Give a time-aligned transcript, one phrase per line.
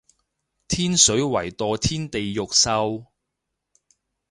[0.67, 3.05] 天水圍墮天地獄獸